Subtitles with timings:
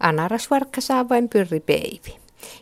[0.00, 2.18] Anaras varkka saa vain pyrri peivi.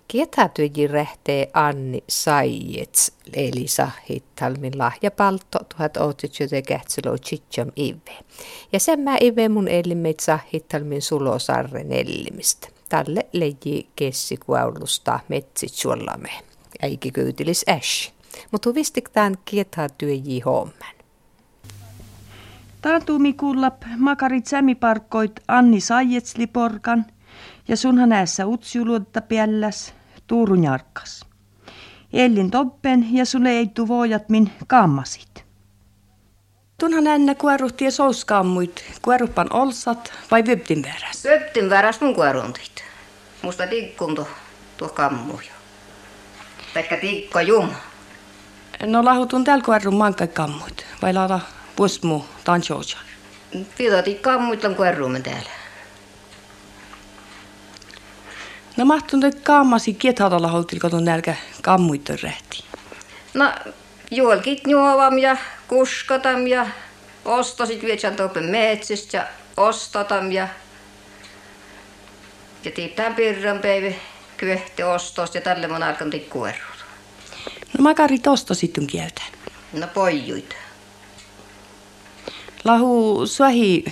[0.08, 8.24] Kietätyji rehtee Anni Saijets, eli Sahittalmin lahjapalto 1890 chicham ive.
[8.72, 12.68] Ja sen mä ive mun elimeit Sahittalmin sulosarren elimistä.
[12.88, 16.30] Tälle leji kessi kuaulusta metsitsuollame.
[16.82, 18.12] Äiki kyytilis äsh.
[18.52, 20.96] Mutta vistik tämän kietätyji homman.
[22.82, 27.04] Taantumi kuullap makarit sämiparkkoit Anni Saijetsliporkan–
[27.68, 29.94] ja sunhan äässä utsiuluotta piälläs
[30.26, 31.26] Tuurun jarkkas.
[32.12, 35.44] Ellin toppen ja sulle ei voojat min kammasit.
[36.78, 41.24] Tunhan ennä kueruhti ja souskammuit, kuerupan olsat vai vyptin väräs?
[41.24, 42.84] Vyptin väräs mun kueruntit.
[43.42, 44.28] Musta tikkunto
[44.76, 45.52] tuo kammuja.
[46.74, 47.68] Taikka tikko jum.
[48.86, 51.40] No lahutun täällä kuerun mankai kammuit, vai laada
[51.76, 53.06] puismu tansjoujan?
[53.78, 55.65] Pidoti kammuit on kuerumme täällä.
[58.76, 62.64] No mahtun te kaamasi kiethaudalla holtil koton nälkä kammuitten rehti.
[63.34, 63.52] No
[64.10, 65.36] juolkit juovam ja
[65.68, 66.66] kuskatam ja
[67.24, 70.48] ostasit vietsän toppen metsistä ja ostatam ja
[72.64, 73.94] ja tiittään pirran päivä
[74.36, 76.84] kyehti ostos ja tälle mun alkan tikkuerut.
[77.78, 79.22] No makari tosto sitten kieltä.
[79.72, 80.56] No pojuit.
[82.64, 83.84] Lahu suahi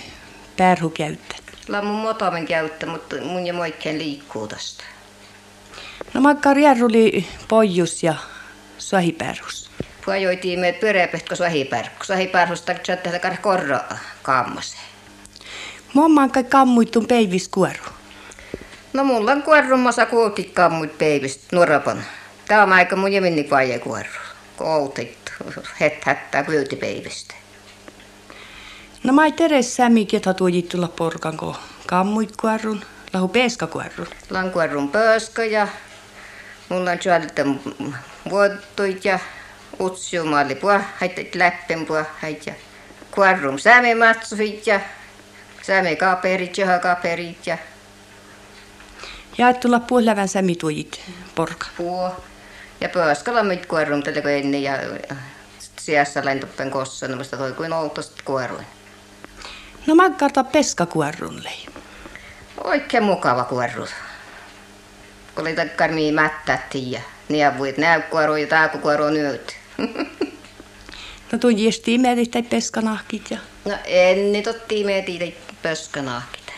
[0.57, 0.89] pärhu
[1.65, 1.73] käyttä.
[1.73, 4.83] Lammun motamen käyttä, mutta mun ja moikkeen liikkuu tästä.
[6.13, 8.15] No makkar järruli pojus ja
[8.77, 9.69] suahipärhus.
[10.05, 12.07] Puajoitiin me pyöreäpehtä kun suahipärhus.
[12.07, 13.79] Suahipärhus tarvitsee tehdä kar korro
[14.23, 14.77] kammase.
[15.93, 17.83] Momman kai kammuittun peivis kuoru.
[18.93, 22.03] No mulla on kuorrummassa kuutit kammuit peivistä nuorapan.
[22.47, 23.43] Tämä on aika mun jeminni
[23.79, 24.19] kuorru.
[24.57, 25.33] Koutit
[25.79, 26.43] het hättää
[26.79, 27.35] peivistä.
[29.05, 31.55] No mä teres sämi, ketä tulla porkan, kun
[31.87, 32.81] kammuit kuorrun,
[33.13, 34.07] lahu peeska kuorrun.
[34.29, 35.67] Lan kuorrun pöskä ja
[36.69, 37.27] mulla on syödä
[38.29, 39.19] vuottuit ja
[39.79, 42.53] utsiumalli puhait, läppen puhait ja
[43.11, 44.79] kuorrun sämi matsuit ja
[45.61, 47.57] sämi kaperit ja kaperit ja
[49.37, 51.01] ja et tulla puolävän sämi tuojit
[51.35, 51.67] porka.
[51.77, 52.15] Puo.
[52.81, 54.73] Ja pöskalla mit kuorrun tälle ennen ja
[55.79, 58.65] sijassa lentoppen kossa, niin toi kuin outosta kuorruin.
[59.87, 61.51] No maggarta peskakuorrunle.
[62.63, 63.87] Oikein mukava kuorru.
[65.35, 69.57] Oli takkar niin mättätti ja niin vuit näykkuoru ja taakukuoru nyt.
[71.31, 73.37] no tuon jiesti imetit tai peskanahkit ja...
[73.65, 76.53] No en nyt otti imetit peskanahkit.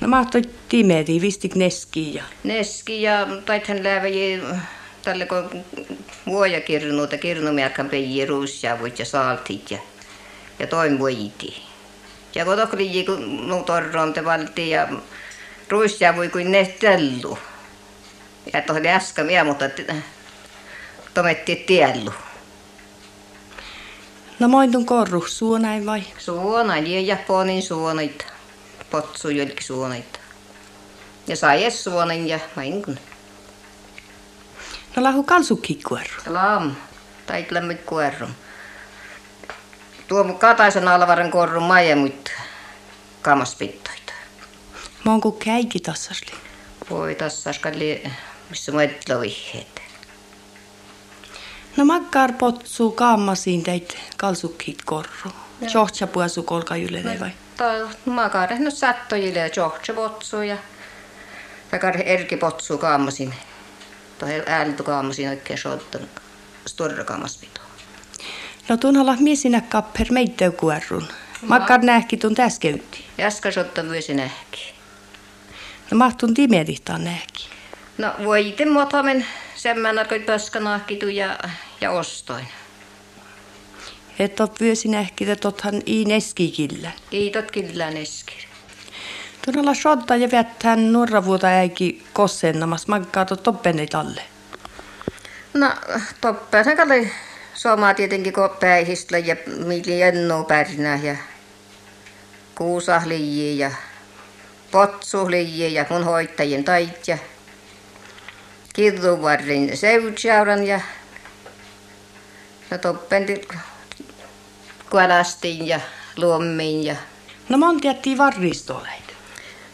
[0.00, 2.24] No mä ottoi timeti, vistik neski ja...
[2.44, 4.42] Neski ja taithan läväji
[5.02, 5.64] tälle kun
[6.26, 9.78] vuoja kirnuuta kirnumiakkan peiji ruussia ja saaltit ja
[10.60, 11.62] ja toin voiti.
[12.34, 14.88] Ja kun tohli kun nu torron te valti ja
[15.68, 17.38] ruissia voi kuin ne tellu.
[18.52, 19.64] Ja tohli äsken minä, mutta
[21.14, 22.12] tometti tiellu.
[24.38, 26.02] No mointun korru, suonain vai?
[26.18, 28.24] Suonain, ja japonin suonaita.
[28.90, 30.18] Potsu jolki suonaita.
[31.26, 32.98] Ja sai suonain ja mainkun.
[34.96, 36.22] No lahu kalsukki kuorru.
[36.26, 36.76] Lam,
[37.26, 38.26] tai lämmit kuorru.
[40.10, 42.30] Tuo Kataisen Alvaran korru majemut
[43.22, 44.12] kamaspittoita.
[45.04, 46.32] Mä oon käiki tassasli.
[46.90, 48.02] Voi tassaskalli,
[48.48, 49.82] missä mä et loiheet.
[51.76, 55.30] No makkar potsu kammasiin teit kalsukkit korru.
[55.74, 57.30] Johtsa puasu kolka ylene vai?
[58.04, 60.56] Makar no sattojille johtsa potsu ja
[61.70, 63.34] Takar erki potsu kaammasin.
[64.18, 66.08] Toi äältu kaammasin oikein soittan.
[66.66, 67.59] Storra kammaspito.
[68.70, 71.08] No tunnalla miesinä kapper meitä kuorrun.
[71.42, 73.04] Makkar nähki tuon täskeytti.
[73.18, 74.74] Jaska sotta myös nähki.
[75.90, 77.48] No mahtun timedihtaan nähki.
[77.98, 79.26] No voi itse muotamen
[79.56, 81.38] semmän alkoi paskanahkitu ja,
[81.80, 82.46] ja ostoin.
[84.18, 86.90] Et ole vyösi nähki, että othan i neski killä.
[87.10, 88.34] Kiitot kyllä neski.
[89.44, 94.22] Tunnalla sotta ja vettään nuoravuota äiki kossennamas makkaa toppeneit alle.
[95.54, 95.72] No
[96.20, 97.10] toppeen sen kalli
[97.60, 99.36] Sama tietenkin kun päihistä ja
[100.08, 101.16] enno pärinä ja
[102.54, 103.74] kuusahlijia ja
[104.70, 107.18] potsuhlijia ja mun hoittajien tait ja
[108.72, 110.80] kirruvarrin seutsauran ja
[112.70, 113.48] ja toppenti
[114.90, 115.80] kalastin ja
[116.16, 116.96] luommin ja
[117.48, 119.12] No mon tiettiin varristoleita.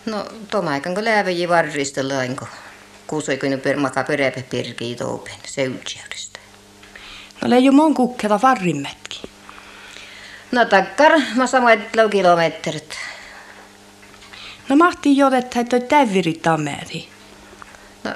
[0.07, 2.49] No tomaikan kun lääväji varristolla kun
[3.07, 5.35] kuusoikuinen per maka perepä pirkii toupen.
[7.43, 9.31] No leiju mon kukkeva varrimmetkin.
[10.53, 12.99] No takkar, mä samoin kilometrit.
[14.69, 17.09] No mahti jodet, että tävirit tameri.
[18.05, 18.11] No,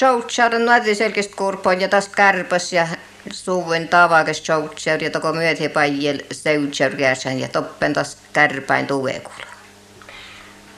[0.00, 2.88] Joutsauden nuoti selkeästi kurpoon ja taas kärpäs ja
[3.32, 9.46] suvun tavakas joutsaud ja toko myötä pajil seutsaudjäsän ja toppen taas kärpäin tuvekula.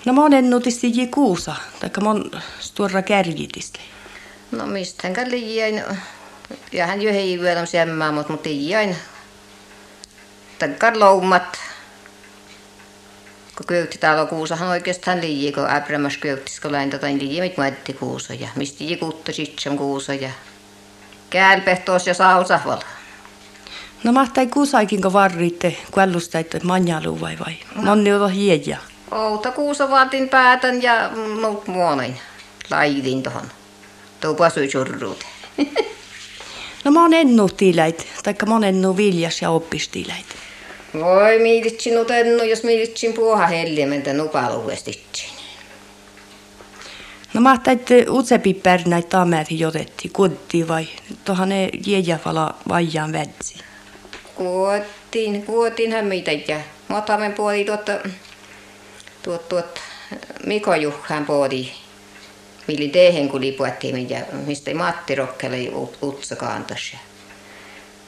[0.05, 2.31] No monen nutisti ji kuusa, taikka mon
[2.61, 3.81] stuora kärjitistä.
[4.51, 5.97] No mistä liian,
[6.73, 8.97] ja hän jo hei vielä semmää, mutta mutta jäin.
[10.59, 11.61] Tankar loumat.
[13.57, 17.93] Kun köytti täällä kuusahan oikeastaan liian, kun äbrämäs köyttis, kun läin tätä liian, mit maetti
[17.93, 20.31] kuusa ja mistä ji kuutta sitten kuusa ja
[21.31, 22.85] kälpehtoos ja sausahvala.
[24.05, 27.55] No mahtai kuusaikin, kun varriitte kuellustaitte manjalu vai vai?
[27.75, 28.77] Monni on hiedja.
[29.11, 31.11] Outa kuusa vaatin päätän ja
[31.41, 32.21] muut muonoin.
[32.71, 33.49] Laitin tohon.
[34.21, 35.27] Tuo pasui churruute.
[36.85, 40.27] No mä oon ennu tiläit, taikka mä oon ennu viljas ja oppistiläit.
[40.95, 45.31] Voi miilitsin utennu, jos miilitsin puoha hellimentä nupaluudestitsin.
[47.35, 50.89] No mahtaitte utsepi pärnäit tameri jotetti, kuotti vai
[51.25, 53.55] tohan ne jäjävala vajaan vätsi.
[54.35, 57.93] Kuotin, kuotinhan meitä ja matamen puoli tuota,
[59.23, 59.81] tuot, tuot,
[60.47, 61.73] Miko Juhan puoli
[62.71, 65.57] Mili tehen kun lipuettiin, ja mistä Matti Rokkele
[66.03, 66.97] utsa kantas.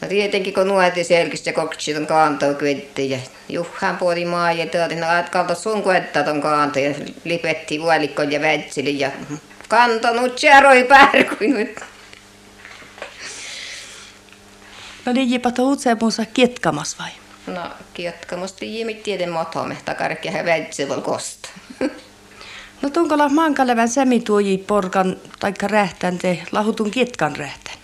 [0.00, 3.18] No tietenkin kun nuoti selkistä ja koksit on kaantau kyettiin ja
[3.48, 6.94] Juhan puoli maa ja tuotin, no että kalta sun kuettaa ton kaanta ja
[7.24, 9.10] lipetti vuolikon ja vätsili ja
[9.68, 11.74] kantanut tjäroi pärkuin.
[15.04, 17.10] No niin jipata utseemunsa kietkamas vai?
[17.46, 21.48] No kietkamasta jimit tieden motomme takarkki ja vätsivol kosta.
[22.82, 27.74] No tunkola mankalevän semituoji porkan taikka rähtän te lahutun kietkan rähtän?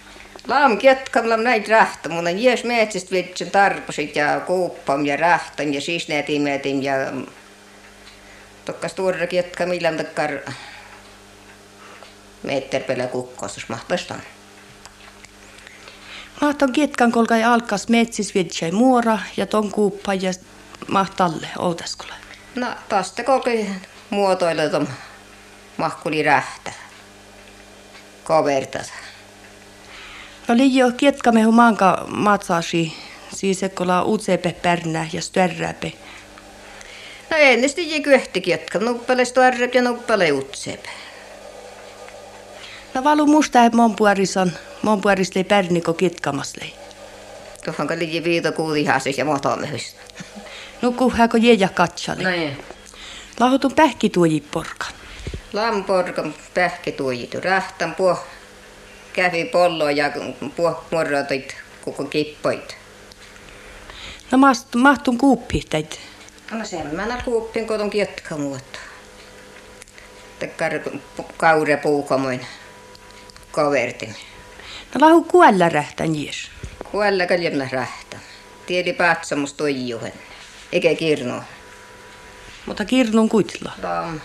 [0.48, 2.08] Lam kietkan lam näit rähtä.
[2.08, 6.94] Mun on jes metsistä vitsin tarposit ja kuuppam ja rähtän ja siis nätimetin ja
[8.64, 10.30] tokkas tuoda kietka millään takkar
[12.42, 14.22] meetterpelä kukkosas mahtastan.
[16.40, 20.32] Mahton kietkan kolkai alkas metsis vitsai muora ja ton kuuppa ja
[20.88, 22.14] mahtalle outaskola.
[22.54, 23.66] No tästä kolkai
[24.10, 24.88] muotoileton
[25.76, 26.72] mahkuli rähtä.
[28.24, 28.92] Kovertas.
[30.48, 32.92] No liio kietkamehu maanka matsaasi,
[33.34, 35.92] siis ekkola utsepe pärnä ja störräpe.
[37.30, 40.88] No ennesti ji kyhti kietka, nuppele störräp ja nuppele utsepe.
[42.94, 44.52] No valu musta et mon puorisan,
[44.82, 46.64] mon puorisle pärniko kietkamasle.
[47.64, 49.96] Tuohon liiji viito kuulihasis ja motomehys.
[50.82, 52.24] No kuhäko jeja katsali.
[52.24, 52.56] No niin.
[53.40, 54.92] Lahutun pähki tuoji porkan.
[55.52, 57.40] Lamporkan pähki tuojitu.
[57.40, 58.18] Rähtän puo
[59.12, 60.10] kävi pollo ja
[60.56, 62.76] puo muodotit koko kippoit.
[64.30, 64.38] No
[64.76, 66.00] mahtun kuuppi teit.
[66.50, 68.78] No semmänä kuuppin koton kietkamuoto.
[70.38, 70.72] Tekkar
[71.36, 72.46] kaure puukomoin
[73.50, 74.14] kavertin.
[74.94, 76.50] No lahu kuella rähtän jies.
[76.90, 78.16] Kuella kaljemna rähtä.
[78.66, 80.12] Tieli päätsämus toijuhen.
[80.72, 81.44] Eikä kirnoa.
[82.68, 83.72] Mutta kirnun kuitla.
[83.82, 84.20] Tam.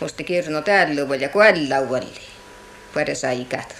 [0.00, 2.20] Musti kirno täällä ja kuella uvalli.
[2.94, 3.76] Puhuta saikät.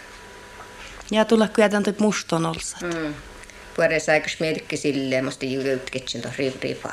[1.11, 2.81] Ja tulla kyetän teet muston olsat.
[2.83, 3.15] Mm.
[3.77, 6.93] Puhuta saikas merkki silleen, musti juutkitsin tuon ripa.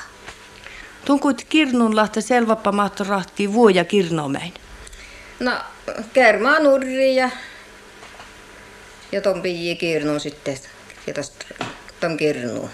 [1.05, 4.53] Tuon kuit kirnun lahte selvappa mahto rahtii vuoja kirnomein.
[5.39, 5.51] No,
[6.13, 7.29] kermaa nurri ja,
[9.11, 10.57] ja ton pii kirnun sitten.
[11.07, 11.45] Ja tosta
[11.99, 12.69] ton kirnuun.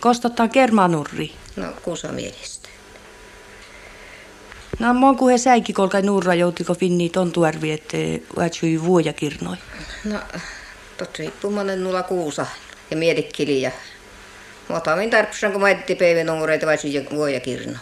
[0.00, 1.32] Kostottaa kermanurri.
[1.56, 2.61] No, kuusa mielestä.
[4.78, 7.96] No mon kuhe säiki kolkai nurra joutiko finni ton tuarvi, että
[8.36, 9.56] vatsui vuoja kirnoi.
[10.04, 10.18] No,
[10.96, 12.46] tot riippuu monen nulla kuusa
[12.90, 13.70] ja mietikkili ja
[14.68, 16.76] Otamin tarppusan, kun mä etti päivän nuureita vai
[17.14, 17.78] vuoja kirnoa.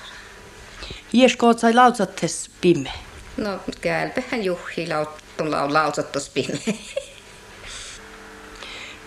[1.12, 2.92] Jesko sai lautsattes pimme.
[3.36, 6.60] No, kälpehän Juhi lauttulla lautsattos pimme.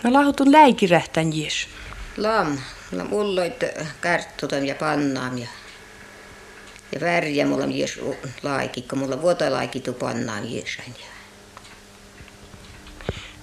[0.04, 1.68] No lahutun läikirähtän jes.
[2.18, 2.58] Lam,
[2.92, 3.63] no mulloit
[4.02, 5.48] kärttutam ja pannaam ja
[6.93, 8.00] ja värjä mulla on jes
[8.43, 10.53] laikikko, mulla vuotolaikitu pannaan.
[10.53, 10.63] Ja...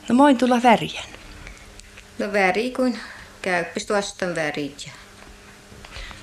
[0.08, 1.04] No moin tulla värjän.
[2.18, 2.98] No väri kuin
[3.42, 4.90] käyppis vastaan värit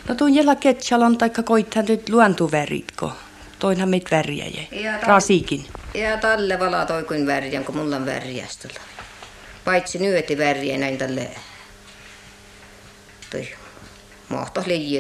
[0.08, 3.14] No tuun jella ketsalan taikka koithan nyt luontuväritko.
[3.60, 4.64] Toinhan meitä värjäjä.
[4.72, 5.66] Ja Rasikin.
[5.94, 8.80] Ja talle vala toi kuin värjän, kun mulla on värjästöllä.
[9.66, 11.30] Paitsi nyöti värjä näin tälle
[13.32, 13.48] toi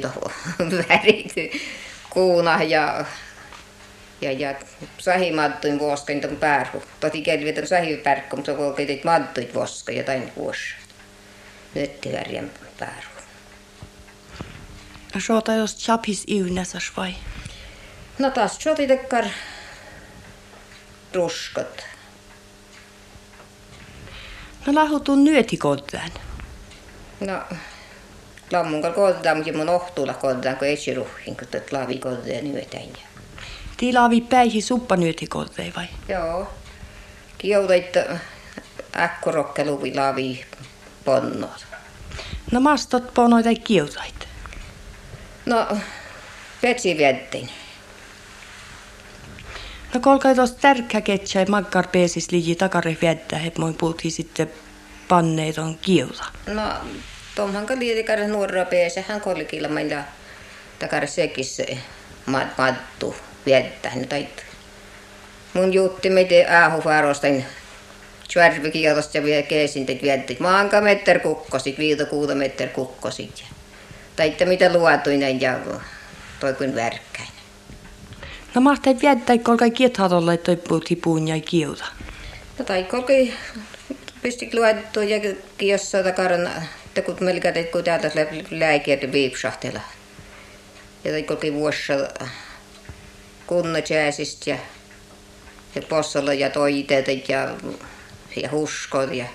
[0.01, 0.31] tohon
[0.89, 1.34] värit
[2.10, 3.06] kuuna ja
[4.22, 4.56] ja ja
[4.98, 6.84] sahi madtuin vuoskan ton pärhu.
[7.00, 7.24] Toti
[7.66, 10.76] sahi pärkko, mutta se voi keitit madtuit voska jotain vuosi.
[11.76, 13.18] Nyötti värjän pärhu.
[15.14, 17.16] No soota jos chapis iunäsäs vai?
[18.20, 19.26] No taas sotitekar
[21.14, 21.86] ruskot.
[24.66, 26.12] No lahutun nyötikodään.
[27.20, 27.58] No,
[28.51, 32.84] lammunkaan kohdaan, mutta mun ohtuulla kohdaan, kun ei ruhin, kun tätä laavi kohdaan nyötään.
[33.77, 35.86] Tilaavi päihi suppa nyötikodeen vai?
[36.10, 36.54] Joo.
[37.38, 37.94] Kioutait
[38.96, 40.46] äkkorokkeluvi laavi
[41.06, 41.66] ponnot.
[42.51, 44.27] No mastot ponoita kiutait.
[45.46, 45.68] No,
[46.63, 47.50] vetsi viettiin.
[49.94, 54.51] No kolkai tuosta tärkeä ketsä, että makkar peesis liiji takare viettää, että moi puhuttiin sitten
[55.08, 56.25] panneet on kiuta.
[56.48, 56.63] No,
[57.38, 60.03] tuomhan kun liitikare nuorra peesä, hän kolkilla meillä
[60.79, 61.62] takare sekis
[62.58, 63.15] mattu
[63.46, 63.96] viettää.
[63.96, 64.46] Niin tait.
[65.53, 67.46] Mun jutti miten aahufarostain
[68.27, 70.39] Tjärvikiotosta ja vielä keesin teet viettit.
[70.39, 73.44] Maanka metter kukkosit, viito kuuta metter kukkosit.
[74.15, 75.60] Tai että mitä luotuinen ja
[76.39, 77.29] toi kuin värkkäin.
[78.56, 81.86] No mahtaa viettää kolkai kiethatolla, että toi puhutti puun ja kiuta.
[82.60, 83.34] No tai kolkai
[84.22, 85.20] pistik luettu ja
[85.58, 86.50] kiossa takaran,
[86.98, 88.12] että kun melkein teit kun täältä
[88.51, 89.80] lääkiä viipsahtella.
[91.04, 91.94] Ja kolkai vuossa
[93.48, 93.98] kunnat ja
[95.75, 97.56] ja possolla ja toiteet ja
[98.42, 99.25] ja huskot ja...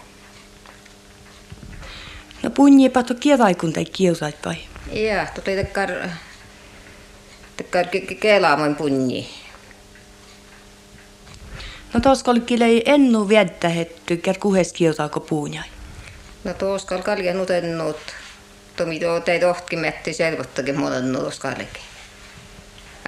[2.42, 4.56] No punji patto kietaikun tai kiusait vai?
[4.92, 5.90] Ja, tuli tekkar...
[7.56, 7.86] Tekkar
[8.20, 9.30] kelaamoin punji.
[11.92, 15.71] No toskolkille ei ennu viedtä hetty, ker kuhes kiutaako puunjai.
[16.44, 18.00] No toskal kalja nutennut.
[18.76, 21.80] Tomi tuo tei tohtki metti selvottakin monen nuoskalke.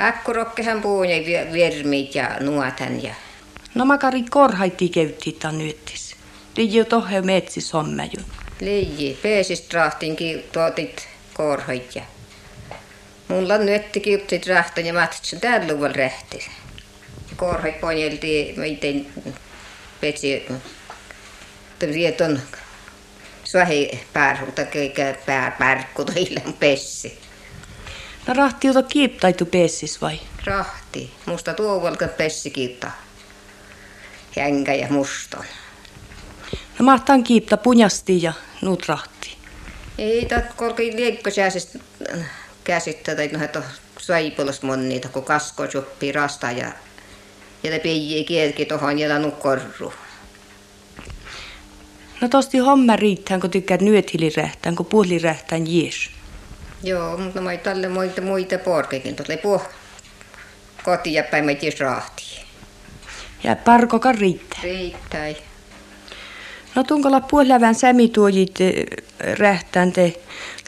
[0.01, 3.15] Äkkurokkehan puunjai viermiit ja nuotan ja
[3.75, 6.17] No makari korhaitti käytti nyttis.
[6.57, 8.21] Liiji tohe metsi sommeju.
[8.61, 9.19] Liiji,
[9.73, 12.03] rahtinkin tuotit korhait ja
[13.29, 16.51] Mulla on nyt kiuptit rahtan ja matsin tällä luvulla rähti.
[17.37, 19.07] Korhait ponjelti miten
[20.01, 20.47] petsi
[21.93, 22.41] vieton
[23.55, 24.67] suohi pärhu tai
[25.27, 26.27] pär, pärkku tai
[26.59, 27.19] pessi.
[28.27, 30.21] No rahti jota kiiptaitu pessis vai?
[30.45, 31.11] Rahti.
[31.27, 33.03] Musta tuovalka pessi kiiptaa
[34.41, 35.45] hänkä ja muston.
[36.79, 38.33] No mahtaan kiipta punjasti ja
[38.63, 39.37] nuut rahti.
[39.99, 41.79] Ei tat kolki liekkosääsistä
[42.65, 43.63] käsittää, no että
[43.99, 46.73] saipulas monnita, kun kasko juppii rasta ja
[47.63, 49.93] ja te pii kielki tohon ja nu korru.
[52.25, 56.11] No tosti homma riittää, kun tykkää nyöthilirähtään, kun puhlirähtään jies.
[56.83, 59.63] Joo, mutta mä tälle muita muita porkekin, tuolle puh
[60.85, 62.47] kotiin ja päin mä rahtiin.
[63.43, 64.59] Ja parkoka riittää.
[64.63, 65.35] Riittää.
[66.75, 68.85] No tunkolla puolävän sämituojit eh,
[69.39, 70.13] rähtään te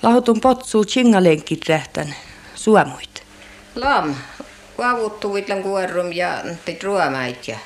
[0.02, 2.14] lahutun potsuu chingalenkit rähtään
[2.54, 3.22] suomuit.
[3.74, 4.14] Lam,
[4.78, 7.58] vavuttuit lan kuorum ja tit ruomait ja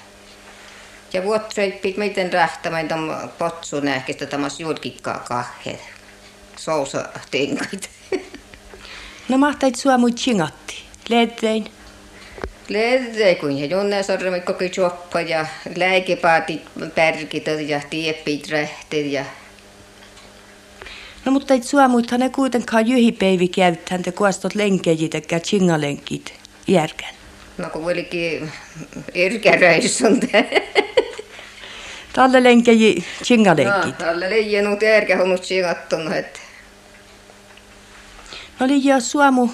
[1.13, 5.79] ja vuotreit miten rähtämään tam potsu nähkistä tamas julkikkaa kahhe.
[6.57, 7.91] Sousa tinkait.
[9.29, 10.83] No mahtait suomuit chingatti.
[11.09, 11.71] Leettein.
[12.69, 16.63] Lede kun ja jonne sormi koko choppa ja lääkepaatit
[16.95, 19.25] pärkit ja tieppit rähtet ja
[21.25, 26.35] No mutta ei suomuithan ne kuitenkaan jyhipäivi käyttää, te kuastot lenkejit ja chingalenkit
[26.67, 27.15] järkän.
[27.59, 28.53] No kun olikin
[32.11, 33.99] erkäreissun Talle lenkeji chingalenkit.
[33.99, 36.41] No, talle leijenut erkähunut chingattunut, että
[38.61, 39.51] No oli jo suomu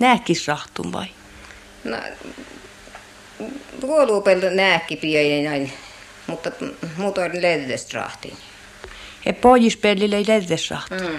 [0.00, 1.06] nääkisrahtun vai?
[1.84, 1.96] No,
[3.80, 5.72] puoluupelta nääkki pieni näin,
[6.26, 6.50] mutta
[6.96, 8.36] muuta oli ledestrahtiin.
[9.26, 10.94] Ja pojispellille ei leddesrahtu.
[10.94, 11.18] Mm.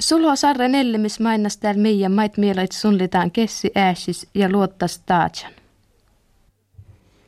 [0.00, 5.61] Sulo sarre nellemis mainas täällä meidän mait mielait sunlitaan kessi ääsis ja luottas taatsan.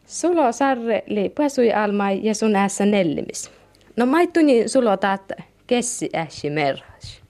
[0.06, 3.50] Sulo sarre li pasui almai ja sun äässä nellimis.
[3.96, 5.32] No maittuni sulo taat
[5.66, 7.23] kessi ääsi merhas.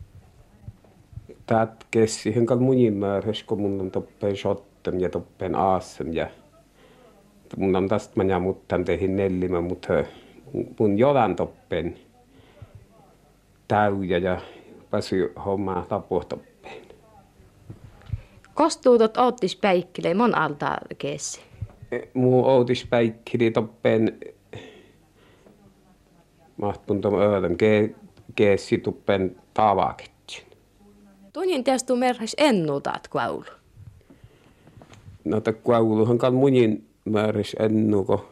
[1.47, 6.31] Taat kessi henkal munin merhas, kun mun on toppeen shottem ja toppeen aassem ja
[7.57, 10.05] mun on tästä mä muttan tehin nellimä, mutta
[10.79, 11.97] mun jodan toppeen
[13.69, 14.41] täyjä ja
[14.91, 16.83] pääsy hommaa tapua toppeen.
[18.55, 21.54] Kostuutot oottis päikkile mon alta kessi.
[22.15, 24.19] Muu outis päikkili toppeen
[26.57, 27.95] mahtun tuon öödän ke,
[28.35, 30.47] keessi tuppen tavaketsin.
[31.33, 33.45] Tunin testu merhas ennutaat kuaulu.
[35.25, 38.31] No ta kuauluhan kan munin määräs ennuko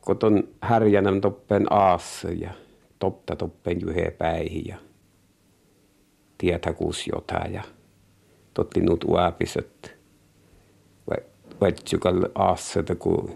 [0.00, 2.50] koton härjänän toppen aassa ja
[2.98, 4.76] totta toppen juhe päihin ja
[6.38, 7.62] tietä kus jotain ja
[8.54, 9.99] totti nuut uapiset.
[11.60, 13.30] Vaitsukal aassata ku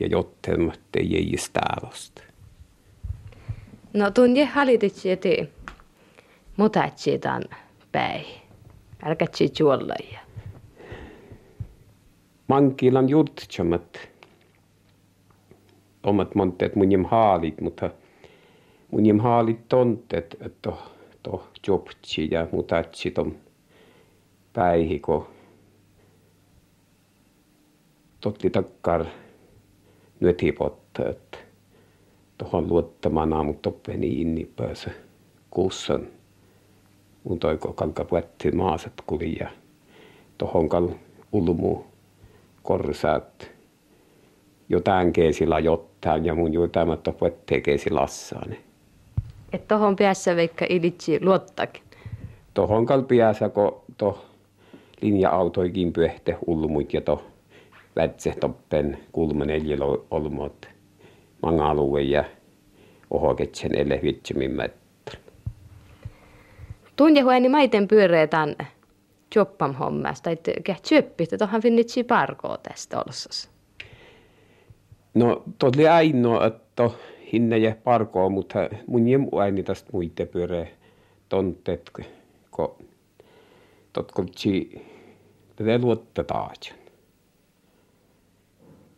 [0.00, 2.22] ja jottelmat ei jäis täälosta.
[3.92, 5.48] No tuon je halitit jeti
[6.56, 7.42] mutatsi tämän
[7.92, 8.24] päin.
[9.02, 9.26] Älkä
[9.58, 10.18] juolla ja.
[12.48, 13.98] Mankilan jutsamat
[16.02, 17.90] omat monteet mun haalit, mutta
[18.90, 20.72] mun haalit tontet, että
[21.22, 23.36] to jobtsi ja mutatsi ton
[24.52, 25.33] päihiko.
[28.24, 29.04] Totti takkar
[30.20, 31.38] nyötipotta, että
[32.38, 34.90] tuohon luottamana, mutta toppeni inni pääse
[35.50, 36.06] kussan.
[37.24, 39.48] Mun toiko kalka puetti maaset kuli ja
[40.38, 40.88] tuohon kal
[41.32, 41.84] ulmu
[42.62, 43.50] korsaat
[44.68, 46.88] jotain keesillä jotain ja mun jotain
[47.18, 48.60] puettee keesi lassaani.
[49.52, 51.82] Et tohon päässä vaikka ilitsi luottakin.
[52.54, 54.24] Tohon kal päässä, kun to
[55.00, 57.33] linja-autoikin pyöhte ulmut ja to
[57.96, 60.66] vätse toppen kulma neljällä olmot
[61.42, 62.24] mangalue ja
[63.10, 64.00] ohoketsen elle
[64.48, 65.20] mättän.
[66.96, 68.56] Tunne hueni maiten pyöreetän
[69.34, 73.50] joppam hommasta, että käh tjöppit, että onhan finnitsi parkoa tästä olsas.
[75.14, 76.90] No, todli ainoa, että
[77.32, 80.66] hinne ja parkoa, mutta mun jem aini tästä muite pyöreä
[81.28, 81.90] tontet,
[82.50, 82.74] kun
[83.92, 84.82] totkoltsi
[85.56, 86.74] tätä luotta taas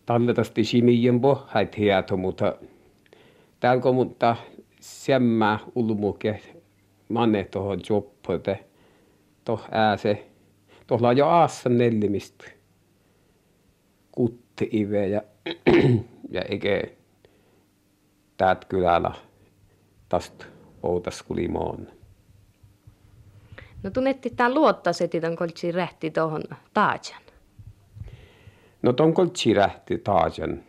[0.06, 2.54] talletasti simien pohjat hieto, mutta
[3.60, 4.36] täällä mutta
[4.80, 6.40] semmä ulmuke
[7.08, 8.64] manne tuohon joppote
[9.44, 10.26] toh ääse
[10.86, 12.44] tuolla jo aassa nellimistä
[14.12, 15.22] kutti ive ja,
[16.34, 16.82] ja eikä
[18.36, 19.14] täät kylällä
[20.08, 20.44] tästä
[20.82, 21.88] outas kulimoon.
[23.82, 26.42] No tunnetti tämän luottasetit on koltsi rähti tuohon
[26.75, 27.25] taajan.
[28.86, 30.62] No ton koltsi rähti taajan.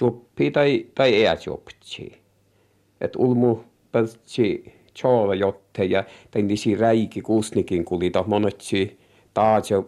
[0.00, 2.22] Joppi tai, tai ea joppi.
[3.00, 3.60] Et ulmu
[3.92, 8.98] pältsi tjoola jotte ja tendisi räiki kusnikin kuli toh monotsi
[9.34, 9.82] taaja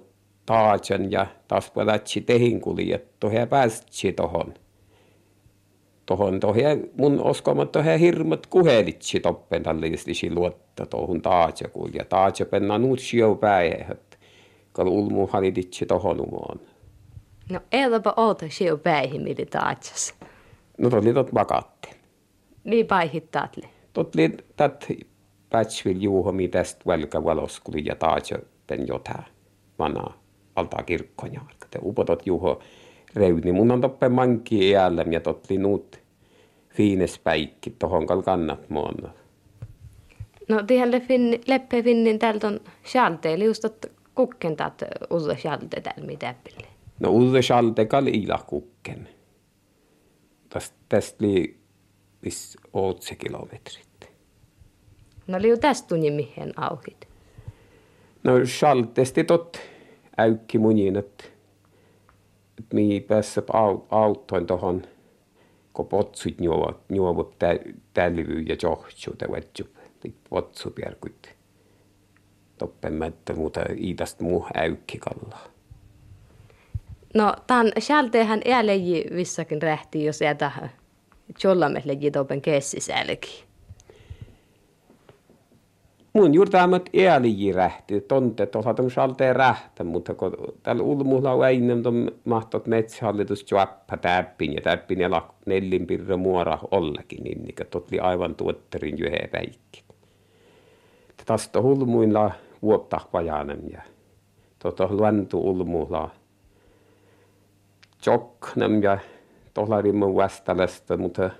[0.46, 4.54] taajan ja taas pelätsi tehin kuli, että tohe päästsi tohon.
[6.06, 11.92] Tohon tohe mun oskomat he hirmat kuhelitsi toppen tällaisisi luotta tohon taaja kuli
[12.38, 14.18] ja penna nuut sjou päihät.
[14.72, 16.75] Kal ulmu haliditsi tohon umoon.
[17.50, 20.14] No eläpä outa siu päihin militaatjas.
[20.78, 21.90] No tot li tot vakatti.
[22.64, 23.62] Niin päihittaatli.
[23.92, 24.86] Tot li tät
[25.50, 29.26] pätsvil juuhomi tästä välkä valoskuli ja taatja pen jotää
[29.78, 30.20] vanaa
[30.56, 31.40] altaa kirkkoja.
[31.70, 32.62] Te upotot juho
[33.14, 33.52] reuni.
[33.52, 36.00] Mun on toppe manki iällem ja tot li nuut
[36.68, 39.10] fiines päikki tohon kal kannat muonna.
[40.48, 43.64] No tielle finni, leppe finnin täältä on sjalteeli just
[44.14, 46.65] kukkentat ulla sjalte täällä mitä pille.
[47.00, 49.08] No Ulle Schaltekal ilakukken.
[50.88, 51.56] Tästä, oli
[52.24, 54.10] vis ootse kilometrit.
[55.26, 57.08] No liu tästä tunni mihin auhit.
[58.24, 59.60] No Schaltesti tot
[60.18, 61.24] äykki munin, että
[62.58, 63.42] et mi päässä
[63.90, 64.82] autoin tohon,
[65.72, 67.28] kun potsut juovat, juovat
[67.94, 69.76] tälvy ja johtuu, tai vetjup,
[70.30, 71.28] potsu pierkut.
[72.58, 75.55] Toppen mättä muuta iidast muu äykki kallaa.
[77.16, 80.52] No, tämän sieltähän ääleji vissakin rähti, jos jätä
[81.44, 83.44] jollamet leji topen kessisälki.
[86.12, 91.44] Mun juuri tämä ääleji rähti, tonte, tuolla on sieltä rähtä, mutta kun täällä ulmulla on
[91.44, 97.54] aina tuon mahtot metsähallitus juoppa täppin ja täppin ja nellin pirra muora ollakin, niin, niin
[97.70, 99.84] totli aivan tuotterin jyhe päikki.
[101.26, 102.30] Tästä hulmuilla
[102.62, 103.82] vuotta pajanen ja
[104.58, 106.10] tuota luontu ulmulla
[108.06, 108.98] tjocknem ja
[109.54, 111.30] tohlarimman vastalasta, mutta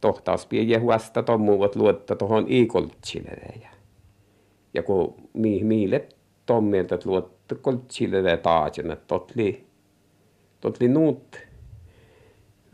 [0.00, 3.30] tohtaus pie vasta tommuvat luotta tuohon iikoltsille.
[3.62, 3.68] Ja,
[4.74, 6.08] ja kun mi, miille
[6.46, 9.64] tommieltä luotta koltsille taas, että totli,
[10.60, 11.38] totli nuut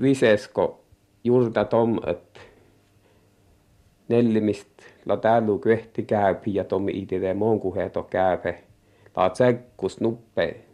[0.02, 0.84] visesko
[1.24, 2.40] juurta tom, että
[4.08, 4.68] nellimist
[5.06, 8.54] la täällä kyhti käypi ja tommi itse muun kuheto käypi.
[9.16, 10.65] La tsekkus nuppe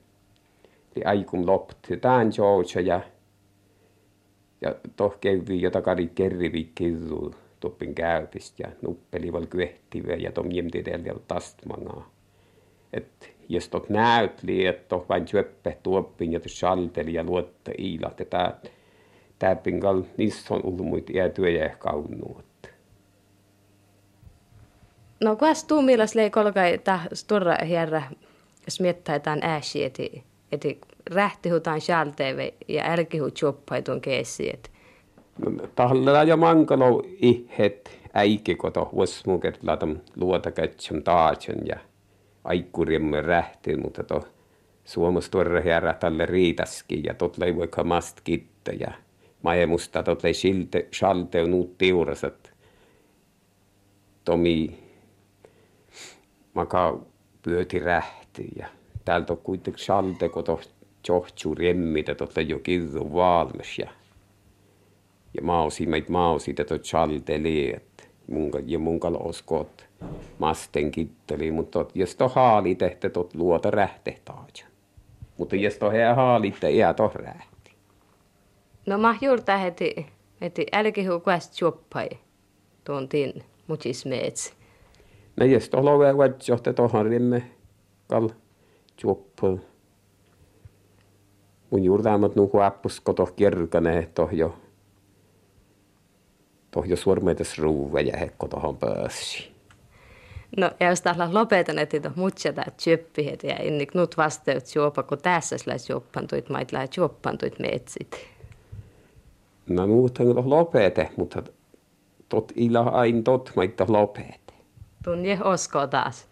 [0.97, 3.01] li aikum lopti tään joucha ja
[4.61, 10.51] ja toh kävi jota kari kerrivi kirru toppin käypistä ja nuppeli val kyehtivä ja tom
[10.51, 12.11] jemtidel ja tastmangaa.
[12.93, 18.25] Et jos tot näytli, että toh vain syöppä tuoppin ja salteli ja luotta iilat ja
[18.27, 18.61] tää
[19.39, 22.45] täppin kal niissä on ulmuit ja työ ja kaunuut.
[25.25, 28.03] No kuas tuu millas lei kolkai ta sturra herra
[28.69, 30.03] smiettaitaan ääsi, että,
[30.53, 30.69] että
[31.11, 34.51] rähtihutaan sjalteeve ja älkihu choppaitun keesi.
[34.55, 34.71] Että
[35.39, 41.77] No, tahalla ja mankalo ihet äike koto vuosmuket latam luota kätsän taatsen ja
[42.45, 44.25] aikkuriemme rähtiin, mutta to
[44.85, 48.93] Suomessa tuoda herra tälle riitaskin ja tot lei vaikka mast kitta ja
[49.43, 52.53] maemusta tot lei silte shalte nuut tiurasat
[54.25, 54.79] tomi
[56.55, 56.99] maka
[57.43, 58.67] pyöti rähti ja
[59.05, 60.61] täältä on kuitenkin shalte koto
[61.09, 63.91] johtsu remmitä tot lei jo kirru valmis ja
[65.35, 69.87] ja mausi meitä mausi tätä chalteli, että mun, ja mun oskot
[70.39, 74.67] masten kitteli, mutta jos to haali tehtä tot luota rähtehtaatja.
[75.39, 77.73] Mutta jos to hää haalitte, jää to rähti.
[78.87, 80.07] No mä juurta heti,
[80.41, 82.09] heti älki huu kuest choppai
[82.85, 83.33] tuon tin
[83.67, 84.55] mutis meets.
[85.37, 87.43] No jos to love vatsohte tohan rimme
[88.09, 88.29] kal
[89.03, 89.59] choppai.
[91.71, 94.55] Mun juurtaamat nuku appus koto kirkane toh jo
[96.71, 99.53] tohjo sormetes ruuve ja hekko tohon pössi.
[100.57, 105.19] No, ja jos täällä lopetan, että tuohon mutsata tjöppihet ja inni knut vasteut juopa, kun
[105.19, 108.27] tässä sillä juoppantuit, mait lää juoppantuit metsit.
[109.69, 111.43] No muuten lopete, mutta
[112.29, 114.53] tot ila ain tot maita lopete.
[115.05, 116.29] Tunne osko taas.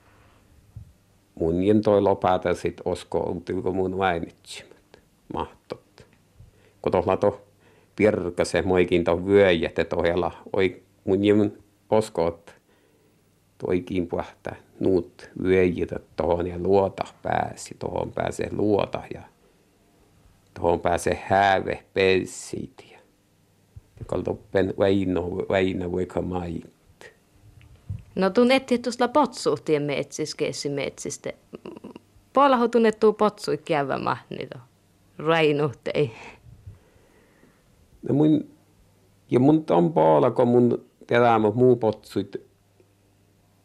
[1.41, 5.01] Mun jen toi lopata sit osko, utilko mun mainitsemat.
[5.33, 6.07] Mahtot.
[6.83, 7.41] Kun tohla to
[7.97, 11.59] pirkase moikin to vyöjät, tohjalla oi mun jen
[11.91, 12.55] oskot
[13.59, 19.23] toikin puhta nuut vyöjitä tohon ja luota pääsi, tohon pääsee luota ja
[20.55, 22.99] tohon pääsee hääve pelsit ja
[24.07, 26.80] kun toppen väinö, väinö vaikka mait.
[28.21, 31.33] No tunnetti tuossa potsuhtien metsis, keesi metsistä.
[32.33, 34.59] Puolaho tunnettu potsui käydä mahnito.
[35.19, 36.13] Rainuhtei.
[38.09, 38.49] No mun,
[39.31, 42.37] ja mun on puolella, kun mun terämä muu potsuit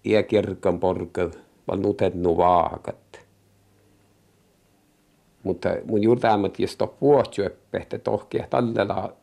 [0.04, 1.30] ja kirkan porka,
[1.68, 3.26] vaan nutet nu vaakat.
[5.44, 9.14] Mutta mun juurtaamat, jos to puohtsyöppehtä tohkia tallella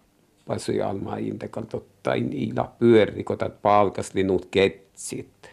[0.46, 4.46] pasui almaa intekal tottain ila pyöri, kun palkas linut
[4.92, 5.50] ketsit.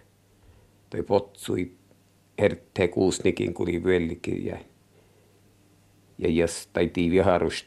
[0.89, 1.71] Toi potsui
[2.41, 4.57] hertte kuusnikin kuli velki ja
[6.17, 7.65] ja jos tai tiiviharus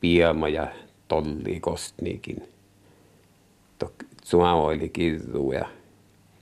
[0.00, 0.66] piama ja
[1.08, 2.48] tolli kostnikin.
[3.78, 3.92] To
[4.24, 5.68] sua oli kirru ja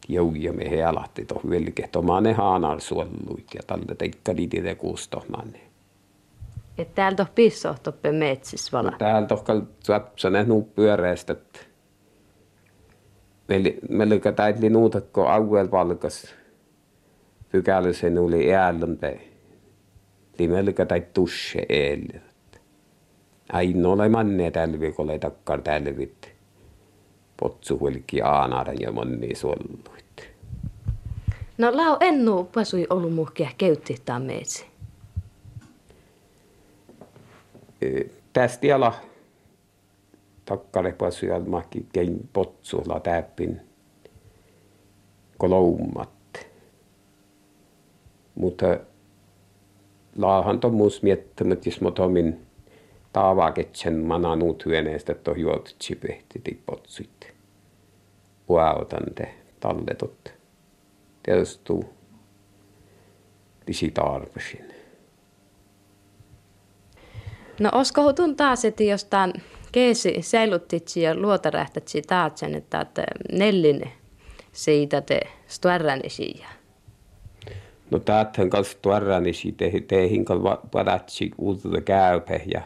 [0.09, 5.61] jouja me healatti to velke to mane haanar suolluit ja talle teikka liitide kuustohmanne.
[6.79, 8.91] Et täältä on pissohtoppe metsis vala.
[8.91, 11.74] No, täällä tohkal saapsanen nuu pyöreästä, että
[13.89, 16.35] meillä täitli nuuta, kun alueella valkas
[17.53, 19.21] pykälysen oli äälönpe.
[20.39, 22.21] Li meillä täit tusse eelle.
[23.53, 26.35] Ainoa ole manne tälvi, kun ei takkar tälvit.
[27.41, 30.29] Potsu huilki aanaaren ja monni suolluit.
[31.59, 34.67] No lau ennu pasui ollut muhkia keytti tämän metsi.
[38.33, 38.95] tästä jala
[40.45, 43.61] takkare pasui almahki kein potsulla täppin
[45.39, 46.11] koloummat.
[48.35, 48.67] Mutta
[50.17, 52.47] laahan to muus miettimät, jos mä tomin
[53.13, 57.33] taavaketsen mananuut hyöneestä, että on juotu chipehti tippotsuit.
[58.47, 60.35] Puautan te talletot.
[61.23, 61.73] Tietysti
[63.67, 64.75] lisi tarpesin.
[67.61, 69.33] No osko tun taas, että jos tämän
[69.75, 73.83] keesi säilyttitsi ja luotarähtätsi taas sen, että, että nellin
[74.53, 76.43] siitä te stuärränisi.
[77.91, 79.55] No täältähän kanssa stuärränisi
[79.89, 80.25] teihin
[80.71, 82.63] padatsi uutta käypä ja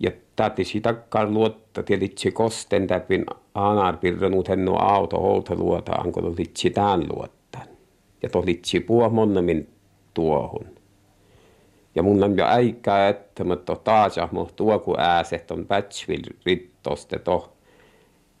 [0.00, 0.94] ja täti sitä
[1.28, 7.66] luotta tietysti kosten täpin aanar pirronut henno auto holta luota anko litsi tään luottan.
[8.22, 9.68] Ja to litsi puo monnamin
[10.14, 10.79] tuohun.
[11.94, 14.16] Ja mun on jo aikaa, että mä to taas
[14.56, 17.56] tuo ku ääset on pätsvil rittoste to.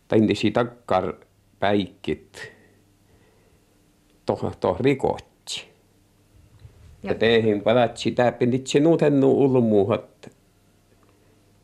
[0.08, 1.14] Taindi si takkar
[1.58, 2.52] päikkit
[4.26, 5.68] to, to rikotsi.
[7.02, 10.30] Ja teihin palatsi täpin litsi nuut hennu ulmuuhat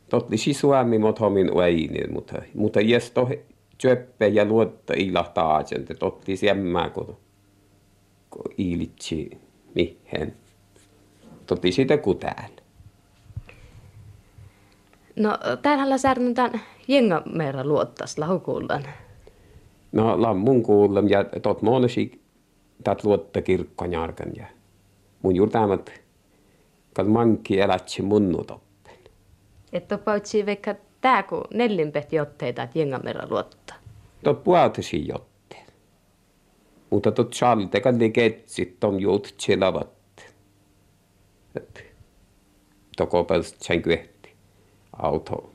[0.08, 3.28] totti si suomi mot homin uäini, mutta, mutta jes to
[3.78, 7.16] tjöppe ja luotta ilahtaa sen, totti siemmää, kun,
[8.30, 9.30] kun iilitsi
[9.74, 10.34] mihin.
[11.46, 12.62] Totti sitä kuin täällä.
[15.16, 18.84] No täällähän särnetään jenga meillä luottas lahukullan.
[19.92, 22.20] No lammun kuullem ja tot monesi
[22.84, 24.46] tät luotta kirkkonjarkan ja
[25.22, 25.92] mun juurtaamat
[26.94, 28.96] kal manki elätsi munnu toppen.
[29.72, 33.76] Että pautsi vaikka tää kun nellinpet jotteita, että jengamera luottaa.
[34.24, 35.72] Tot puoltasi jotteet.
[36.90, 39.88] Mutta tot salte kalli ketsit on juut chilavat.
[43.82, 44.36] Kyhti
[44.92, 45.52] auto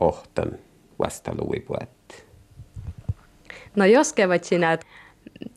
[0.00, 0.52] ohtan
[0.98, 2.26] vasta luipuet.
[3.76, 4.86] No jos kävät sinä, että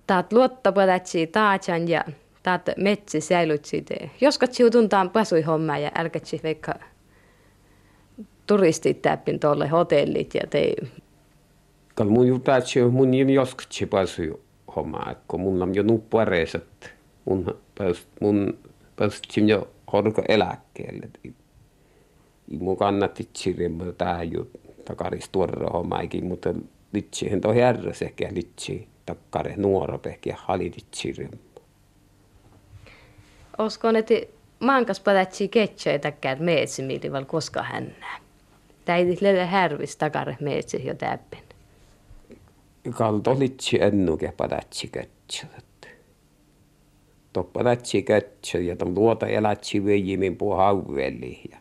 [0.07, 2.05] taat luottapuoletsi taatsan ja
[2.43, 4.09] taat metsi säilytsi te.
[4.21, 6.73] Josko tuntaan pasui hommaa ja älkätsi vaikka
[8.47, 10.75] turistit täppin tuolle hotellit ja te.
[11.95, 14.39] Kal mun jutatsi mun jim joskutsi pasui
[14.75, 16.91] hommaa, kun mun on jo nuppareesat.
[17.25, 17.57] Mun
[18.19, 18.57] mun
[19.01, 21.09] pääst jo horko eläkkeelle.
[22.59, 24.51] Mun kannatti tsirjemma tää ju
[24.85, 26.53] takaris tuorra hommaikin, mutta
[26.93, 31.37] litsihin to herra sekä litsi takkare nuoro pehkiä halitit tsirjemma.
[33.57, 34.13] Oskon, että
[34.59, 38.19] mankas padatsi ketsäitä käät meetsimili val koska hännää.
[38.85, 41.43] Täiti lele härvis takare meetsi jo täppin.
[42.91, 45.70] Kalto litsi ennuke padatsi ketsät.
[47.33, 51.57] Toppadatsi ketsä ja luota elätsi vejimin puu hauvelli ja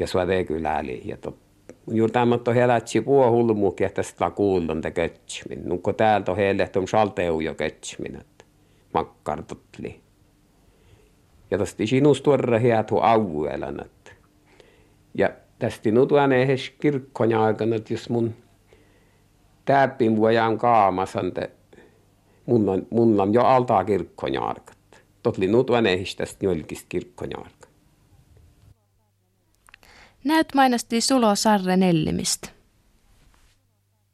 [0.00, 1.36] ja suode kyläli ja tot
[1.90, 5.68] juuri tämmöttä helätsi puu hulmu kehtästä kuullon te ketsmin.
[5.68, 8.44] Nukko täältä on heille tom salteu jo ketsmin, että
[8.94, 10.00] makkartotli.
[11.50, 13.84] Ja tästä sinus tuorra hiatu avuelan,
[15.14, 18.34] ja tästä nu tuonne ehes kirkkoja aikana, että jos mun
[19.64, 21.32] täppin vuojan kaamasan,
[22.46, 24.78] mun on, jo altaa kirkkojaarkat.
[25.22, 27.68] Totli nu tuonne ehes tästä jolkista kirkkojaarkat.
[30.24, 32.53] Näyt mainasti Sulo Sarre Nellimistä.